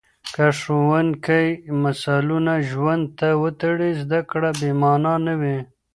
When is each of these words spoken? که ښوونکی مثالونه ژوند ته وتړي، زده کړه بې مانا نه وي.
که 0.33 0.45
ښوونکی 0.59 1.47
مثالونه 1.83 2.53
ژوند 2.69 3.03
ته 3.19 3.29
وتړي، 3.41 3.91
زده 4.01 4.19
کړه 4.31 4.49
بې 4.59 4.71
مانا 4.81 5.15
نه 5.25 5.33
وي. 5.41 5.57